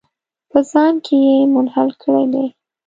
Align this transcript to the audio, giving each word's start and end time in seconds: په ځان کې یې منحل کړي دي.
په 0.51 0.59
ځان 0.71 0.93
کې 1.05 1.15
یې 1.27 1.37
منحل 1.53 1.89
کړي 2.01 2.25
دي. 2.33 2.45